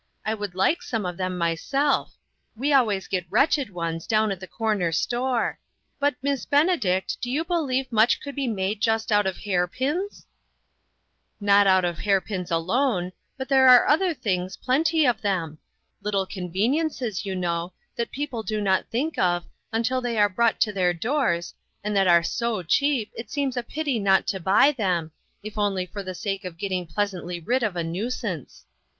[0.25, 2.15] "I would like some of them myself;
[2.55, 5.59] we always get wretched ones down at the corner store.
[5.99, 10.25] But, Miss Benedict, do you believe much could be made just out of hair pins?"
[11.07, 15.59] *' Not out of hair pins alone; but there are other things, plenty of them;
[16.01, 20.59] little con veniences, you know, that people do not think of, until they are brought
[20.61, 24.71] to their doors, and that are so cheap, it seems a pity not to buy
[24.71, 25.11] them,
[25.43, 28.65] if only for the sake of getting pleasantly rid of a nuisance."